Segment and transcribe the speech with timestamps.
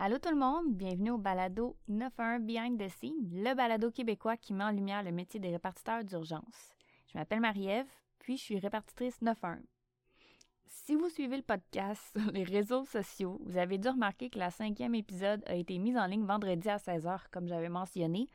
[0.00, 4.52] Allô tout le monde, bienvenue au balado 91 Behind the Scene, le balado québécois qui
[4.52, 6.72] met en lumière le métier des répartiteurs d'urgence.
[7.08, 7.88] Je m'appelle Marie-Ève,
[8.20, 9.60] puis je suis répartitrice 91.
[10.66, 14.52] Si vous suivez le podcast sur les réseaux sociaux, vous avez dû remarquer que la
[14.52, 18.28] cinquième épisode a été mise en ligne vendredi à 16h, comme j'avais mentionné,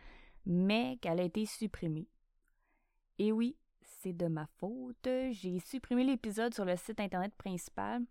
[0.46, 2.10] mais qu'elle a été supprimée.
[3.20, 3.56] Et oui,
[4.02, 5.08] c'est de ma faute.
[5.32, 8.04] J'ai supprimé l'épisode sur le site internet principal,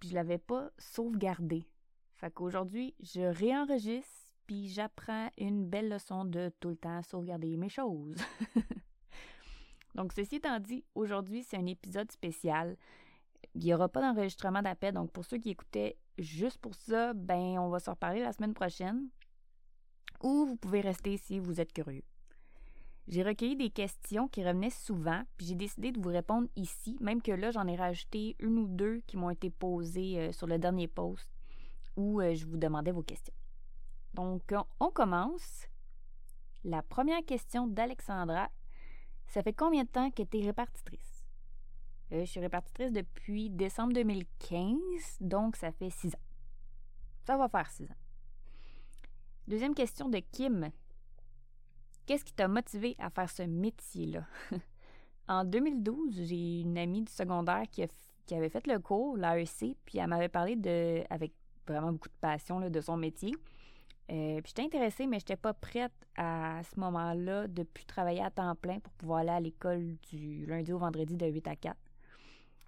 [0.00, 1.64] puis je l'avais pas sauvegardé.
[2.18, 7.68] Fait qu'aujourd'hui, je réenregistre, puis j'apprends une belle leçon de tout le temps sauvegarder mes
[7.68, 8.16] choses.
[9.94, 12.76] donc, ceci étant dit, aujourd'hui, c'est un épisode spécial.
[13.54, 17.56] Il n'y aura pas d'enregistrement d'appel, donc pour ceux qui écoutaient juste pour ça, ben,
[17.60, 19.08] on va se reparler la semaine prochaine.
[20.20, 22.02] Ou vous pouvez rester si vous êtes curieux.
[23.06, 27.22] J'ai recueilli des questions qui revenaient souvent, puis j'ai décidé de vous répondre ici, même
[27.22, 30.58] que là, j'en ai rajouté une ou deux qui m'ont été posées euh, sur le
[30.58, 31.30] dernier post
[31.96, 33.34] où euh, je vous demandais vos questions.
[34.14, 35.66] Donc, on commence.
[36.64, 38.50] La première question d'Alexandra.
[39.28, 41.26] Ça fait combien de temps que tu es répartitrice?
[42.12, 44.78] Euh, je suis répartitrice depuis décembre 2015,
[45.20, 46.24] donc ça fait six ans.
[47.26, 47.96] Ça va faire six ans.
[49.46, 50.70] Deuxième question de Kim.
[52.06, 54.26] Qu'est-ce qui t'a motivé à faire ce métier-là?
[55.28, 57.86] en 2012, j'ai une amie du secondaire qui,
[58.24, 61.34] qui avait fait le cours, l'AEC, puis elle m'avait parlé de, avec
[61.72, 63.32] vraiment beaucoup de passion de son métier.
[64.10, 68.22] Euh, puis j'étais intéressée, mais je n'étais pas prête à, ce moment-là de plus travailler
[68.22, 71.56] à temps plein pour pouvoir aller à l'école du lundi au vendredi de 8 à
[71.56, 71.76] 4.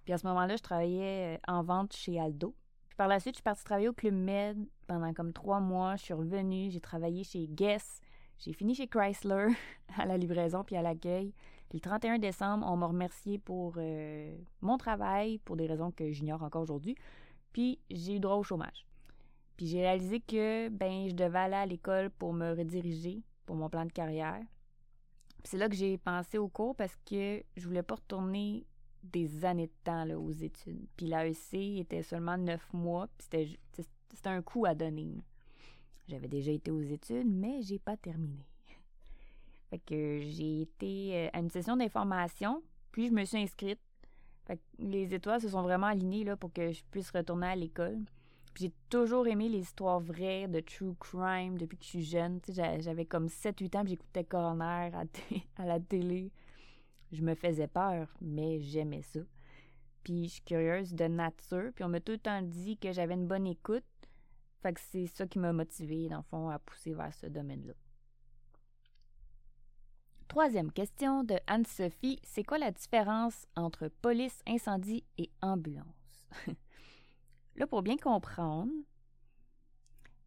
[0.03, 2.55] Puis à ce moment-là, je travaillais euh, en vente chez Aldo.
[2.89, 5.95] Puis par la suite, je suis partie travailler au Club Med pendant comme trois mois.
[5.95, 8.01] Je suis revenue, j'ai travaillé chez Guess.
[8.37, 9.47] J'ai fini chez Chrysler
[9.97, 11.33] à la livraison puis à l'accueil.
[11.73, 16.43] Le 31 décembre, on m'a remercié pour euh, mon travail, pour des raisons que j'ignore
[16.43, 16.95] encore aujourd'hui.
[17.53, 18.85] Puis j'ai eu droit au chômage.
[19.61, 23.69] Puis j'ai réalisé que ben je devais aller à l'école pour me rediriger pour mon
[23.69, 24.41] plan de carrière.
[25.43, 28.65] c'est là que j'ai pensé au cours parce que je voulais pas retourner
[29.03, 30.87] des années de temps là, aux études.
[30.97, 35.13] Puis l'AEC était seulement neuf mois, puis c'était, c'était un coup à donner.
[36.07, 38.43] J'avais déjà été aux études, mais j'ai pas terminé.
[39.69, 43.79] Fait que j'ai été euh, à une session d'information, puis je me suis inscrite.
[44.47, 47.55] Fait que les étoiles se sont vraiment alignées là, pour que je puisse retourner à
[47.55, 47.99] l'école.
[48.55, 52.39] J'ai toujours aimé les histoires vraies de true crime depuis que je suis jeune.
[52.49, 55.03] J'avais comme 7-8 ans, j'écoutais Coroner à,
[55.57, 56.31] à, la télé.
[57.11, 59.19] Je me faisais peur, mais j'aimais ça.
[60.03, 63.13] Puis je suis curieuse de nature, puis on m'a tout le temps dit que j'avais
[63.13, 63.83] une bonne écoute.
[64.61, 67.73] Fait que c'est ça qui m'a motivée, dans le fond, à pousser vers ce domaine-là.
[70.27, 72.19] Troisième question de Anne-Sophie.
[72.23, 76.27] C'est quoi la différence entre police, incendie et ambulance?
[77.55, 78.71] Là, pour bien comprendre,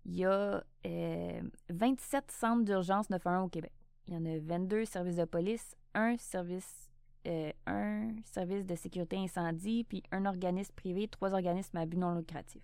[0.04, 3.72] il y a 27 euh, centres d'urgence 911 au Québec.
[4.06, 6.90] Il y en a 22 services de police, un service,
[7.26, 12.14] euh, un service de sécurité incendie, puis un organisme privé, trois organismes à but non
[12.14, 12.62] lucratif,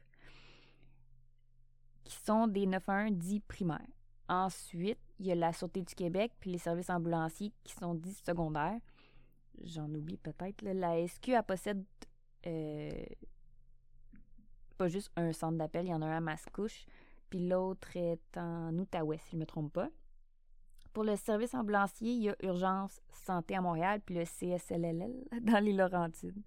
[2.04, 3.86] qui sont des 911 dits primaires.
[4.28, 8.20] Ensuite, il y a la Sûreté du Québec, puis les services ambulanciers qui sont dits
[8.24, 8.78] secondaires.
[9.64, 10.62] J'en oublie peut-être.
[10.62, 11.84] La SQ, elle possède
[12.46, 13.04] euh,
[14.80, 16.86] pas juste un centre d'appel, il y en a un à Mascouche,
[17.28, 19.90] puis l'autre est en Outaouais, si je ne me trompe pas.
[20.94, 25.62] Pour le service ambulancier, il y a Urgence Santé à Montréal, puis le CSLLL dans
[25.62, 26.42] les Laurentides.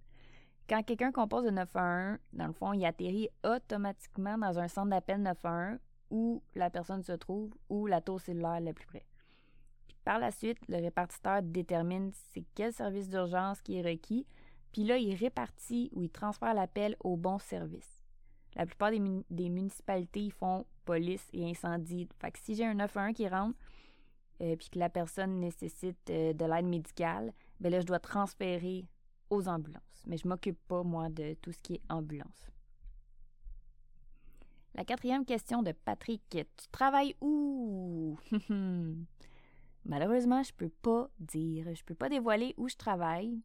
[0.68, 5.22] Quand quelqu'un compose de 911, dans le fond, il atterrit automatiquement dans un centre d'appel
[5.22, 5.78] 911
[6.10, 9.06] où la personne se trouve ou la tour cellulaire la plus près.
[10.04, 14.26] par la suite, le répartiteur détermine c'est quel service d'urgence qui est requis,
[14.72, 17.93] puis là, il répartit ou il transfère l'appel au bon service.
[18.56, 22.08] La plupart des, municipalités font police et incendie.
[22.20, 23.58] Fait que si j'ai un 911 qui rentre,
[24.40, 28.86] euh, puis que la personne nécessite euh, de l'aide médicale, ben là, je dois transférer
[29.30, 30.04] aux ambulances.
[30.06, 32.50] Mais je m'occupe pas, moi, de tout ce qui est ambulance.
[34.74, 36.22] La quatrième question de Patrick.
[36.30, 38.18] Tu travailles où?
[39.84, 41.72] Malheureusement, je peux pas dire.
[41.74, 43.40] Je peux pas dévoiler où je travaille.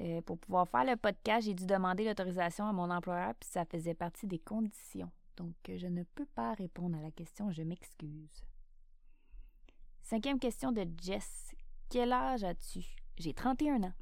[0.00, 3.64] Euh, pour pouvoir faire le podcast, j'ai dû demander l'autorisation à mon employeur, puis ça
[3.64, 5.10] faisait partie des conditions.
[5.36, 8.44] Donc, je ne peux pas répondre à la question, je m'excuse.
[10.02, 11.54] Cinquième question de Jess.
[11.90, 12.84] Quel âge as-tu?
[13.18, 13.92] J'ai 31 ans.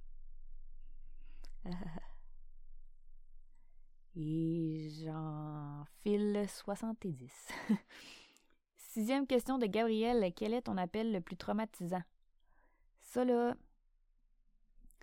[4.16, 7.48] Et j'en file 70.
[8.76, 10.32] Sixième question de Gabriel.
[10.34, 12.02] Quel est ton appel le plus traumatisant?
[13.00, 13.54] Ça, là,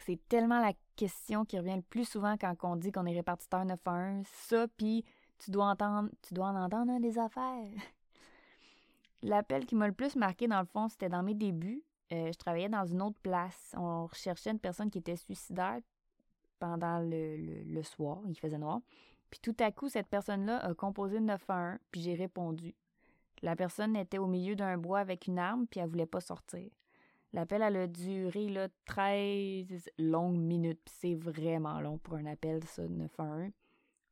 [0.05, 3.65] c'est tellement la question qui revient le plus souvent quand on dit qu'on est répartiteur
[3.65, 4.25] 911.
[4.27, 5.05] Ça, puis
[5.39, 7.67] Tu dois entendre, tu dois en entendre hein, des affaires.
[9.21, 11.83] L'appel qui m'a le plus marqué, dans le fond, c'était dans mes débuts.
[12.11, 13.73] Euh, je travaillais dans une autre place.
[13.77, 15.79] On recherchait une personne qui était suicidaire
[16.59, 18.19] pendant le, le, soir.
[18.27, 18.79] Il faisait noir.
[19.29, 22.75] Puis tout à coup, cette personne-là a composé 911, puis j'ai répondu.
[23.41, 26.69] La personne était au milieu d'un bois avec une arme, puis elle voulait pas sortir.
[27.33, 30.87] L'appel, a duré là, 13 longues minutes.
[30.87, 33.51] C'est vraiment long pour un appel, ça, 911.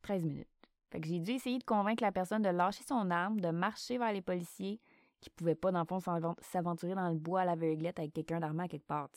[0.02, 0.48] 13 minutes.
[0.90, 3.96] Fait que j'ai dû essayer de convaincre la personne de lâcher son arme, de marcher
[3.96, 4.80] vers les policiers
[5.20, 6.00] qui pouvaient pas, dans le fond,
[6.40, 9.08] s'aventurer dans le bois à l'aveuglette avec quelqu'un d'armé à quelque part.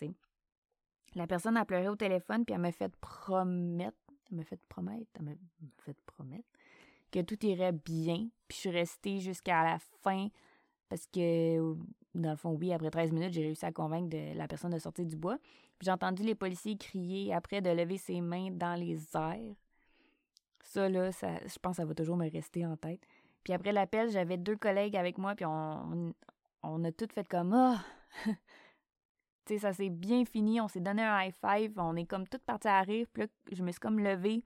[1.16, 3.98] La personne a pleuré au téléphone, puis elle m'a fait promettre,
[4.30, 5.10] elle m'a fait promettre,
[5.80, 6.48] fait promettre
[7.12, 8.28] que tout irait bien.
[8.48, 10.28] Puis je suis restée jusqu'à la fin
[10.90, 11.76] parce que,
[12.22, 15.06] dans le fond, oui, après 13 minutes, j'ai réussi à convaincre la personne de sortir
[15.06, 15.38] du bois.
[15.82, 19.56] J'ai entendu les policiers crier après de lever ses mains dans les airs.
[20.64, 23.02] Ça, là, ça, je pense que ça va toujours me rester en tête.
[23.44, 26.14] Puis après l'appel, j'avais deux collègues avec moi, puis on,
[26.64, 27.84] on a toutes fait comme Ah!
[28.26, 28.34] tu
[29.46, 32.44] sais, ça s'est bien fini, on s'est donné un high five, on est comme toutes
[32.44, 34.44] parties à rire, puis là, je me suis comme levée,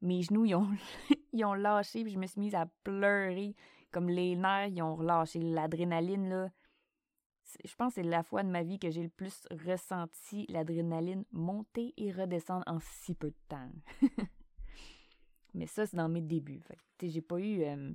[0.00, 0.68] mes genoux, ils ont,
[1.32, 3.54] ils ont lâché, puis je me suis mise à pleurer,
[3.90, 6.50] comme les nerfs, ils ont relâché, l'adrénaline, là.
[7.64, 11.24] Je pense que c'est la fois de ma vie que j'ai le plus ressenti l'adrénaline
[11.32, 13.70] monter et redescendre en si peu de temps.
[15.54, 16.60] Mais ça, c'est dans mes débuts.
[16.60, 17.62] Fait j'ai pas eu.
[17.64, 17.92] Euh,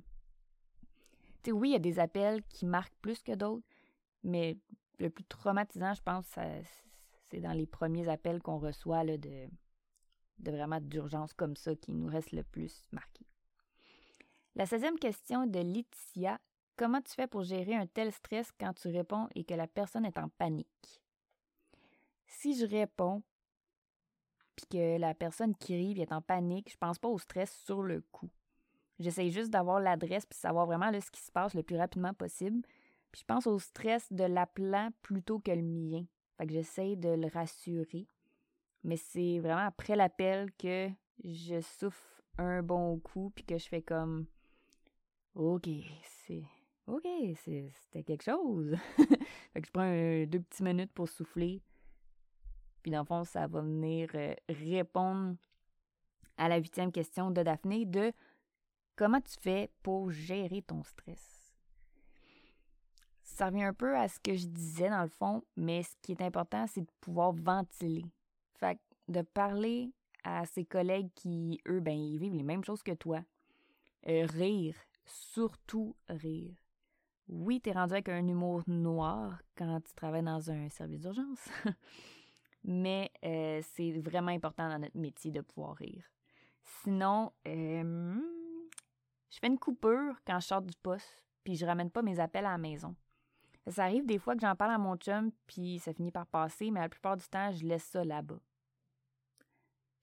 [1.42, 3.66] tu oui, il y a des appels qui marquent plus que d'autres,
[4.24, 4.58] mais
[4.98, 6.26] le plus traumatisant, je pense,
[7.24, 9.46] c'est dans les premiers appels qu'on reçoit là, de,
[10.40, 13.24] de vraiment d'urgence comme ça qui nous reste le plus marqué.
[14.56, 16.40] La 16e question est de Laetitia.
[16.76, 20.04] Comment tu fais pour gérer un tel stress quand tu réponds et que la personne
[20.04, 21.00] est en panique?
[22.26, 23.22] Si je réponds,
[24.56, 27.82] puis que la personne qui arrive est en panique, je pense pas au stress sur
[27.82, 28.30] le coup.
[28.98, 32.62] J'essaie juste d'avoir l'adresse puis savoir vraiment ce qui se passe le plus rapidement possible.
[33.12, 36.04] Puis je pense au stress de l'appelant plutôt que le mien.
[36.36, 38.06] Fait que j'essaie de le rassurer.
[38.84, 40.90] Mais c'est vraiment après l'appel que
[41.24, 44.26] je souffle un bon coup puis que je fais comme
[45.34, 45.68] OK,
[46.02, 46.44] c'est
[46.86, 48.76] OK, c'était quelque chose.
[49.52, 51.60] fait que je prends deux petites minutes pour souffler
[52.86, 55.34] puis dans le fond, ça va venir euh, répondre
[56.36, 58.12] à la huitième question de Daphné de
[58.94, 61.52] comment tu fais pour gérer ton stress?
[63.24, 66.12] Ça revient un peu à ce que je disais dans le fond, mais ce qui
[66.12, 68.04] est important, c'est de pouvoir ventiler.
[68.54, 68.78] Fait
[69.08, 69.90] de parler
[70.22, 73.20] à ses collègues qui, eux, ben, ils vivent les mêmes choses que toi.
[74.06, 76.54] Euh, rire, surtout rire.
[77.28, 81.48] Oui, tu es rendu avec un humour noir quand tu travailles dans un service d'urgence.
[82.64, 86.04] mais euh, c'est vraiment important dans notre métier de pouvoir rire.
[86.82, 92.20] Sinon, je fais une coupure quand je sors du poste, puis je ramène pas mes
[92.20, 92.94] appels à la maison.
[93.68, 96.70] Ça arrive des fois que j'en parle à mon chum, puis ça finit par passer,
[96.70, 98.38] mais la plupart du temps, je laisse ça là-bas.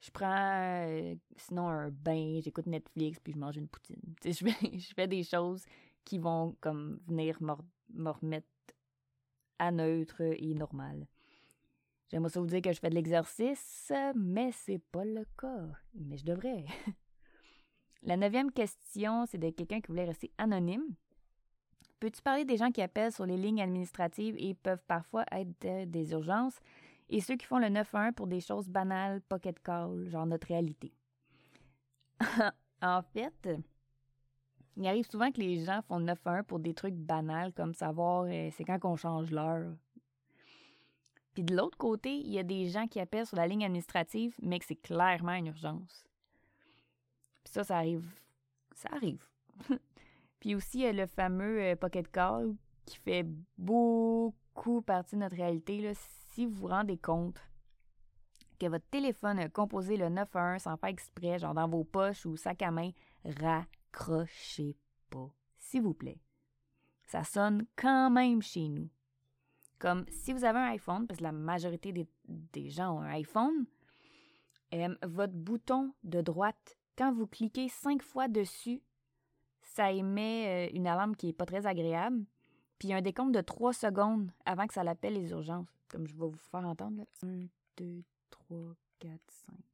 [0.01, 4.01] Je prends euh, sinon un bain, j'écoute Netflix, puis je mange une poutine.
[4.25, 5.63] je fais des choses
[6.05, 8.47] qui vont comme venir me remettre
[9.59, 11.07] à neutre et normal.
[12.09, 15.65] J'aimerais ça vous dire que je fais de l'exercice, mais c'est pas le cas.
[15.95, 16.65] Mais je devrais.
[18.03, 20.95] La neuvième question, c'est de quelqu'un qui voulait rester anonyme.
[21.99, 26.11] Peux-tu parler des gens qui appellent sur les lignes administratives et peuvent parfois être des
[26.11, 26.59] urgences
[27.09, 30.93] et ceux qui font le 911 pour des choses banales, pocket call, genre notre réalité?
[32.81, 33.49] en fait,
[34.77, 38.25] il arrive souvent que les gens font le 911 pour des trucs banals comme savoir
[38.27, 39.73] euh, c'est quand qu'on change l'heure
[41.33, 44.35] puis de l'autre côté, il y a des gens qui appellent sur la ligne administrative,
[44.41, 46.05] mais que c'est clairement une urgence.
[47.43, 48.07] Puis ça, ça arrive.
[48.75, 49.27] Ça arrive.
[50.39, 53.25] Puis aussi, il y a le fameux euh, Pocket Call qui fait
[53.57, 55.81] beaucoup partie de notre réalité.
[55.81, 55.91] Là.
[56.33, 57.41] Si vous vous rendez compte
[58.59, 62.35] que votre téléphone a composé le 911 sans faire exprès, genre dans vos poches ou
[62.35, 62.91] sac à main,
[63.93, 64.75] raccrochez
[65.09, 66.19] pas, s'il vous plaît.
[67.03, 68.89] Ça sonne quand même chez nous.
[69.79, 73.65] Comme si vous avez un iPhone, parce que la majorité des, gens ont un iPhone,
[74.73, 78.81] euh, votre bouton de droite, quand vous cliquez cinq fois dessus,
[79.61, 82.25] ça émet euh, une alarme qui n'est pas très agréable.
[82.79, 85.67] Puis un décompte de trois secondes avant que ça l'appelle les urgences.
[85.87, 86.97] Comme je vais vous faire entendre.
[86.97, 87.05] Là.
[87.23, 87.45] 1,
[87.77, 89.72] 2, 3, 4, 5.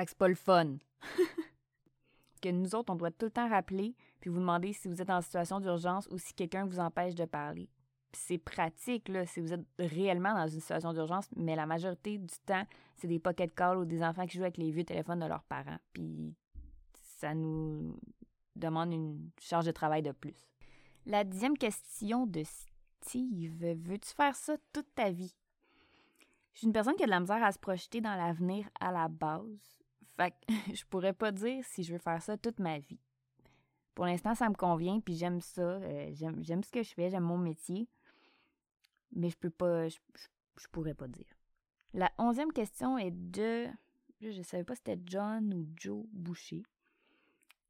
[0.00, 0.76] Fait que c'est pas le fun.
[2.40, 5.10] que nous autres, on doit tout le temps rappeler puis vous demander si vous êtes
[5.10, 7.68] en situation d'urgence ou si quelqu'un vous empêche de parler.
[8.14, 12.34] c'est pratique là, si vous êtes réellement dans une situation d'urgence, mais la majorité du
[12.46, 12.66] temps,
[12.96, 15.44] c'est des pocket calls ou des enfants qui jouent avec les vieux téléphones de leurs
[15.44, 15.78] parents.
[15.92, 16.34] Puis
[17.18, 17.94] ça nous
[18.56, 20.48] demande une charge de travail de plus.
[21.04, 23.52] La dixième question de Steve,
[23.84, 25.36] veux-tu faire ça toute ta vie?
[26.54, 28.92] Je suis une personne qui a de la misère à se projeter dans l'avenir à
[28.92, 29.79] la base.
[30.20, 33.00] Fait que je pourrais pas dire si je veux faire ça toute ma vie.
[33.94, 35.62] Pour l'instant, ça me convient, puis j'aime ça.
[35.62, 37.88] Euh, j'aime ce que je fais, j'aime mon métier.
[39.12, 39.96] Mais je peux pas, je,
[40.72, 41.24] pourrais pas dire.
[41.94, 43.66] La onzième question est de,
[44.20, 46.64] je ne savais pas si c'était John ou Joe Boucher.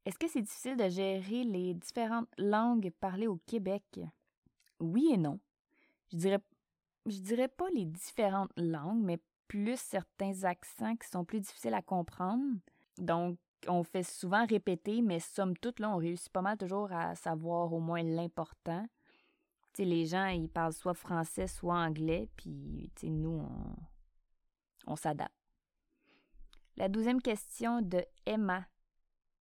[0.05, 4.01] Est-ce que c'est difficile de gérer les différentes langues parlées au Québec?
[4.81, 5.39] Oui et non.
[6.11, 6.39] Je dirais,
[7.05, 9.19] je dirais pas les différentes langues, mais
[9.51, 12.41] plus certains accents qui sont plus difficiles à comprendre.
[12.97, 17.15] Donc, on fait souvent répéter, mais somme toute, là, on réussit pas mal toujours à
[17.15, 18.85] savoir au moins l'important.
[19.77, 23.75] Les gens, ils parlent soit français, soit anglais, puis, nous, on,
[24.87, 25.35] on s'adapte.
[26.77, 28.65] La douzième question de Emma.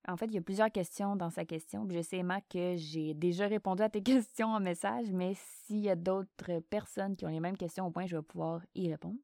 [0.08, 1.86] En fait, il y a plusieurs questions dans sa question.
[1.88, 5.88] je sais, Emma, que j'ai déjà répondu à tes questions en message, mais s'il y
[5.88, 9.20] a d'autres personnes qui ont les mêmes questions au point, je vais pouvoir y répondre.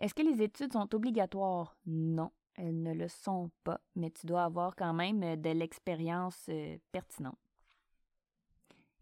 [0.00, 1.76] Est-ce que les études sont obligatoires?
[1.86, 2.30] Non.
[2.56, 6.76] Elles ne le sont pas, mais tu dois avoir quand même euh, de l'expérience euh,
[6.92, 7.38] pertinente.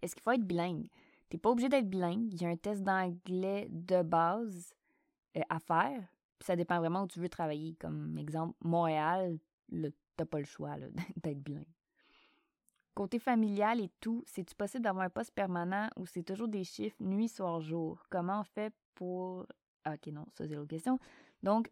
[0.02, 0.88] Est-ce qu'il faut être bilingue?
[1.28, 2.33] Tu n'es pas obligé d'être bilingue.
[2.33, 4.75] Il y a un test d'anglais de base
[5.37, 6.05] euh, à faire.
[6.40, 7.75] Ça dépend vraiment où tu veux travailler.
[7.81, 9.38] Comme exemple, Montréal,
[9.71, 10.76] tu n'as pas le choix
[11.17, 11.64] d'être bilingue.
[12.95, 16.97] Côté familial et tout, c'est-tu possible d'avoir un poste permanent ou c'est toujours des chiffres
[17.00, 18.05] nuit, soir, jour?
[18.11, 19.47] Comment on fait pour.
[19.87, 20.99] Ok, non, ça c'est l'autre question.
[21.43, 21.71] Donc,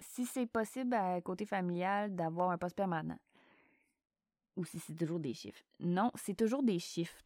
[0.00, 3.18] si c'est possible à côté familial d'avoir un poste permanent?
[4.56, 5.62] Ou si c'est toujours des chiffres.
[5.80, 7.22] Non, c'est toujours des chiffres.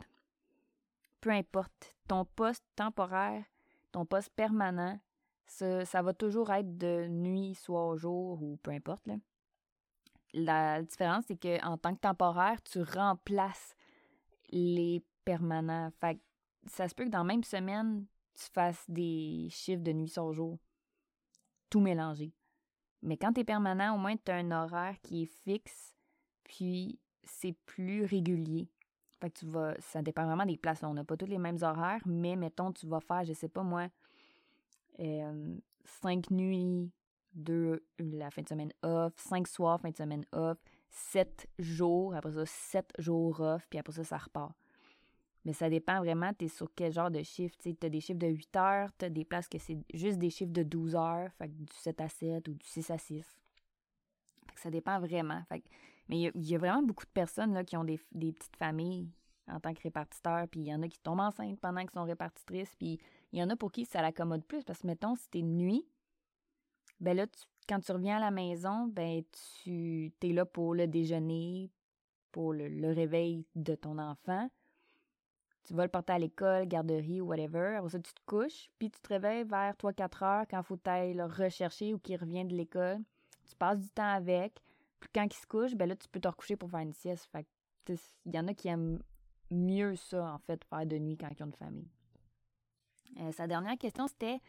[1.21, 3.45] Peu importe, ton poste temporaire,
[3.93, 4.99] ton poste permanent,
[5.47, 9.09] ça, ça va toujours être de nuit, soit jour ou peu importe.
[10.33, 13.75] La différence, c'est qu'en tant que temporaire, tu remplaces
[14.51, 15.91] les permanents.
[16.01, 16.21] Fait
[16.67, 18.05] ça se peut que dans la même semaine,
[18.38, 20.59] tu fasses des chiffres de nuit, soit jour.
[21.71, 22.33] Tout mélangé.
[23.02, 25.95] Mais quand tu es permanent, au moins tu as un horaire qui est fixe,
[26.45, 28.68] puis c'est plus régulier.
[29.21, 29.75] Fait tu vas.
[29.80, 30.83] Ça dépend vraiment des places.
[30.83, 33.62] On n'a pas tous les mêmes horaires, mais mettons, tu vas faire, je sais pas
[33.62, 33.88] moi,
[35.00, 36.90] euh, cinq nuits,
[37.35, 42.33] deux la fin de semaine off, cinq soirs, fin de semaine off, sept jours, après
[42.33, 44.52] ça, sept jours off, puis après ça, ça repart.
[45.49, 47.57] Mais ça dépend vraiment, tu es sur quel genre de chiffre.
[47.62, 50.28] Tu as des chiffres de 8 heures, tu as des places que c'est juste des
[50.28, 53.25] chiffres de 12 heures, fait du 7 à 7 ou du 6 à 6.
[54.57, 55.43] ça dépend vraiment.
[56.11, 59.09] Mais il y, a vraiment beaucoup de personnes là, qui ont des, petites familles
[59.47, 62.05] en tant que répartiteurs, puis il y en a qui tombent enceintes pendant qu'ils sont
[62.05, 63.00] répartitrices, puis
[63.33, 65.88] il y en a pour qui ça l'accommode plus, parce que mettons, si t'es nuit,
[67.00, 67.26] ben là,
[67.67, 69.25] quand tu reviens à la maison, ben
[69.62, 71.71] tu es là pour le déjeuner,
[72.33, 74.50] pour le réveil de ton enfant,
[75.69, 77.77] tu vas le porter à l'école, garderie ou whatever.
[77.77, 80.79] Après ça, tu te couches, puis tu te réveilles vers 3-4 heures quand il faut
[80.79, 83.01] que le rechercher ou qu'il revient de l'école.
[83.47, 84.63] Tu passes du temps avec.
[84.99, 87.29] Puis quand il se couche, ben là, tu peux te recoucher pour faire une sieste.
[87.31, 87.47] Fait
[88.25, 88.99] il y en a qui aiment
[89.51, 91.89] mieux ça, en fait, faire de nuit quand ils ont une famille.
[93.21, 94.41] Euh, sa dernière question, c'était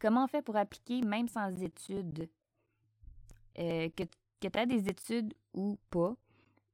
[0.00, 2.28] comment on fait pour appliquer, même sans études,
[3.58, 4.04] euh, que,
[4.40, 6.16] que tu as des études ou pas,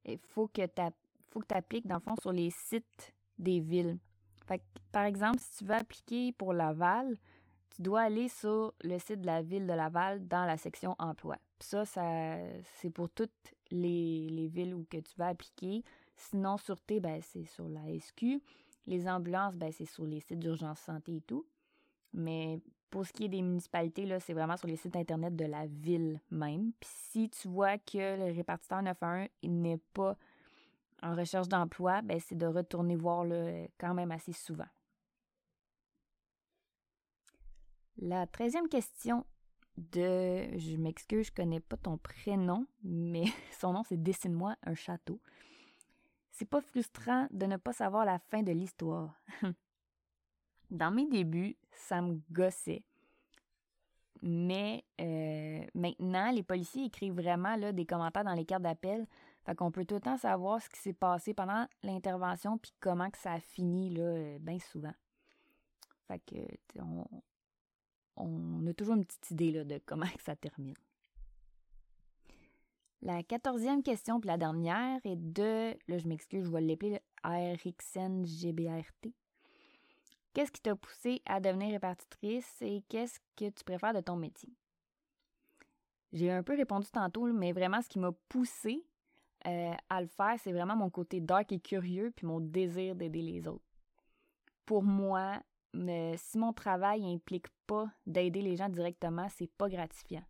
[0.05, 3.97] il faut que tu appliques, dans le fond, sur les sites des villes.
[4.91, 7.17] par exemple, si tu veux appliquer pour Laval,
[7.75, 11.37] tu dois aller sur le site de la ville de Laval dans la section emploi.
[11.59, 12.35] ça, ça
[12.75, 13.31] c'est pour toutes
[13.71, 15.83] les, villes où que tu vas appliquer.
[16.15, 18.41] Sinon, sûreté, ben, c'est sur la SQ.
[18.87, 21.45] Les ambulances, ben, c'est sur les sites d'urgence santé et tout.
[22.13, 25.65] Mais pour ce qui est des municipalités, c'est vraiment sur les sites Internet de la
[25.65, 26.73] ville même.
[26.79, 30.17] Puis si tu vois que le répartiteur 911 n'est pas
[31.01, 34.67] en recherche d'emploi, ben, c'est de retourner voir le quand même assez souvent.
[37.97, 39.25] La treizième question
[39.77, 43.25] de, je m'excuse, je connais pas ton prénom, mais
[43.59, 45.19] son nom c'est Dessine-moi un château.
[46.31, 49.13] C'est pas frustrant de ne pas savoir la fin de l'histoire.
[50.71, 52.83] Dans mes débuts, ça me gossait.
[54.21, 59.07] Mais euh, maintenant, les policiers écrivent vraiment là, des commentaires dans les cartes d'appel
[59.45, 63.09] fait qu'on peut tout le temps savoir ce qui s'est passé pendant l'intervention puis comment
[63.09, 64.93] que ça a fini, là, euh, bien souvent.
[66.07, 67.07] Fait que, on,
[68.17, 70.75] on, a toujours une petite idée, là, de comment que ça termine.
[73.01, 78.25] La quatorzième question, puis la dernière, est de, là, je m'excuse, je vais l'appeler RXN
[78.25, 79.11] GBRT.
[80.33, 84.53] Qu'est-ce qui t'a poussé à devenir répartitrice et qu'est-ce que tu préfères de ton métier?
[86.13, 88.85] J'ai un peu répondu tantôt, mais vraiment ce qui m'a poussé
[89.47, 93.21] euh, à le faire, c'est vraiment mon côté dark et curieux, puis mon désir d'aider
[93.21, 93.65] les autres.
[94.65, 95.41] Pour moi,
[95.73, 100.23] si mon travail implique pas d'aider les gens directement, c'est pas gratifiant.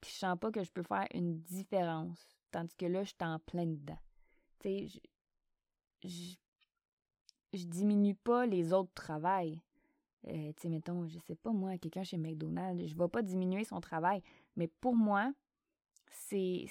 [0.00, 3.16] Puis je sens pas que je peux faire une différence, tandis que là, je suis
[3.20, 3.98] en plein dedans.
[4.60, 4.88] Tu
[6.04, 9.60] je, diminue pas les autres travails.
[10.28, 13.64] Euh, tu sais, mettons, je sais pas, moi, quelqu'un chez McDonald's, je vais pas diminuer
[13.64, 14.22] son travail,
[14.56, 15.32] mais pour moi,
[16.10, 16.68] c'est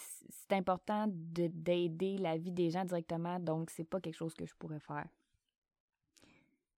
[0.51, 4.79] important d'aider la vie des gens directement, donc c'est pas quelque chose que je pourrais
[4.79, 5.07] faire.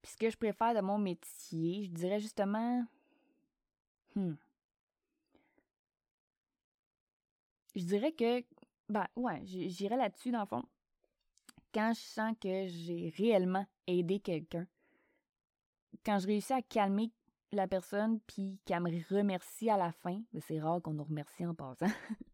[0.02, 2.86] Puis ce que je préfère de mon métier, je dirais justement.
[4.16, 4.34] Hmm.
[7.76, 8.44] Je dirais que.
[8.90, 10.64] Ben, ouais, j'irais là-dessus, dans le fond.
[11.74, 14.68] Quand je sens que j'ai réellement aidé quelqu'un,
[16.06, 17.12] quand je réussis à calmer
[17.54, 21.46] la personne puis qu'elle me remercie à la fin, ben, c'est rare qu'on nous remercie
[21.46, 21.88] en passant.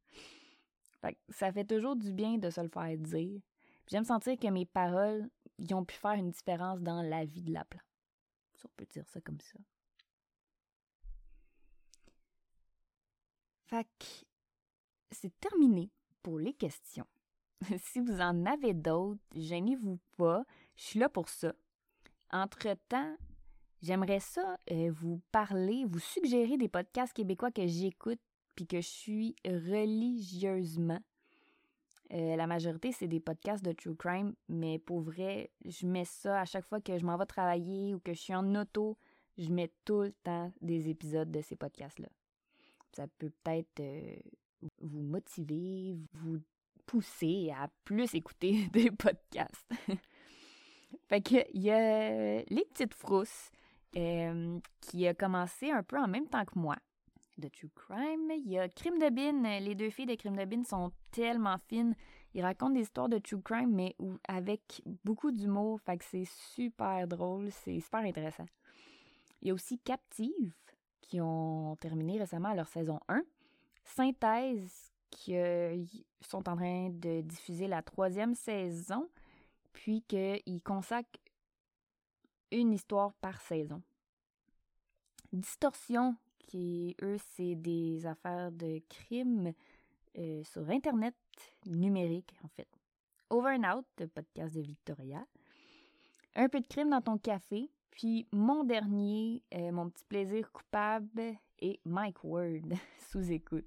[1.29, 3.41] ça fait toujours du bien de se le faire dire.
[3.87, 7.53] J'aime sentir que mes paroles ils ont pu faire une différence dans la vie de
[7.53, 7.83] la plante.
[8.55, 9.57] Si on peut dire ça comme ça.
[13.65, 13.87] Fait
[15.11, 15.89] c'est terminé
[16.21, 17.07] pour les questions.
[17.79, 20.43] si vous en avez d'autres, gênez-vous pas,
[20.75, 21.53] je suis là pour ça.
[22.31, 23.17] Entre-temps,
[23.81, 28.19] j'aimerais ça euh, vous parler, vous suggérer des podcasts québécois que j'écoute
[28.57, 30.99] puis que je suis religieusement.
[32.11, 36.41] Euh, la majorité, c'est des podcasts de true crime, mais pour vrai, je mets ça
[36.41, 38.97] à chaque fois que je m'en vais travailler ou que je suis en auto,
[39.37, 42.07] je mets tout le temps des épisodes de ces podcasts-là.
[42.93, 44.15] Ça peut peut-être euh,
[44.79, 46.39] vous motiver, vous
[46.87, 49.69] pousser à plus écouter des podcasts.
[51.07, 53.51] fait que il y a Les Petites Frousses
[53.95, 56.77] euh, qui a commencé un peu en même temps que moi
[57.37, 58.31] de True Crime.
[58.31, 59.59] Il y a Crime de Bin.
[59.59, 61.95] Les deux filles de Crime de Bin sont tellement fines.
[62.33, 63.95] Ils racontent des histoires de True Crime, mais
[64.27, 65.79] avec beaucoup d'humour.
[65.81, 67.51] Fait c'est super drôle.
[67.51, 68.45] C'est super intéressant.
[69.41, 70.53] Il y a aussi Captive,
[71.01, 73.21] qui ont terminé récemment leur saison 1.
[73.83, 75.83] Synthèse, qui euh,
[76.21, 79.07] sont en train de diffuser la troisième saison,
[79.73, 81.19] puis qu'ils consacrent
[82.51, 83.81] une histoire par saison.
[85.31, 86.15] Distorsion,
[86.47, 89.53] qui, eux, c'est des affaires de crime
[90.17, 91.15] euh, sur Internet
[91.65, 92.67] numérique, en fait.
[93.29, 95.25] Over and Out, le podcast de Victoria.
[96.35, 97.69] Un peu de crime dans ton café.
[97.91, 102.69] Puis mon dernier, euh, mon petit plaisir coupable, et Mike Word,
[103.11, 103.65] sous écoute.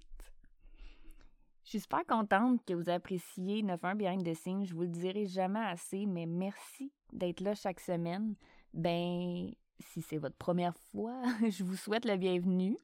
[1.64, 4.64] Je suis super contente que vous appréciez 9-1 Behind the Scenes.
[4.64, 8.34] Je vous le dirai jamais assez, mais merci d'être là chaque semaine.
[8.72, 12.76] Ben, si c'est votre première fois, je vous souhaite la bienvenue.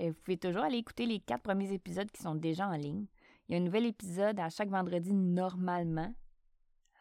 [0.00, 3.06] Vous pouvez toujours aller écouter les quatre premiers épisodes qui sont déjà en ligne.
[3.48, 6.12] Il y a un nouvel épisode à chaque vendredi normalement.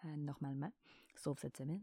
[0.06, 0.72] Euh, normalement,
[1.16, 1.82] sauf cette semaine.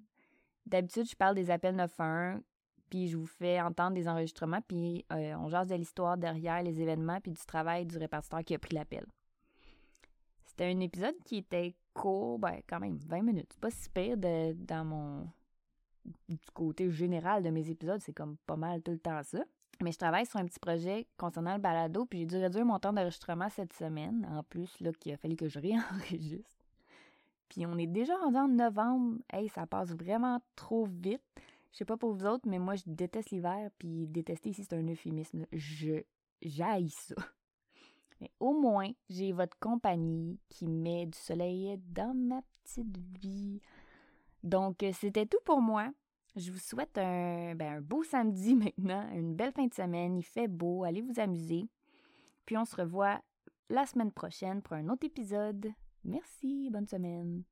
[0.67, 2.43] D'habitude, je parle des appels 911,
[2.91, 6.81] puis je vous fais entendre des enregistrements, puis euh, on jase de l'histoire derrière les
[6.81, 9.07] événements, puis du travail du répartiteur qui a pris l'appel.
[10.45, 13.49] C'était un épisode qui était court, ben quand même, 20 minutes.
[13.53, 15.29] C'est pas si pire de, dans mon
[16.05, 19.45] du côté général de mes épisodes, c'est comme pas mal tout le temps ça.
[19.81, 22.79] Mais je travaille sur un petit projet concernant le balado, puis j'ai dû réduire mon
[22.79, 26.65] temps d'enregistrement cette semaine, en plus, là, qu'il a fallu que je réenregistre.
[27.49, 29.19] Puis on est déjà rendu en novembre.
[29.33, 31.23] Hey, ça passe vraiment trop vite.
[31.73, 34.77] Je sais pas pour vous autres, mais moi, je déteste l'hiver, puis détester ici, c'est
[34.77, 35.47] un euphémisme.
[35.53, 36.03] Je
[36.43, 37.15] j'haïs ça.
[38.21, 43.61] Mais au moins, j'ai votre compagnie qui met du soleil dans ma petite vie.
[44.43, 45.91] Donc, euh, c'était tout pour moi.
[46.37, 50.17] Je vous souhaite un, ben, un beau samedi maintenant, une belle fin de semaine.
[50.17, 51.69] Il fait beau, allez vous amuser.
[52.47, 53.21] Puis on se revoit
[53.69, 55.71] la semaine prochaine pour un autre épisode.
[56.05, 57.43] Merci, bonne semaine.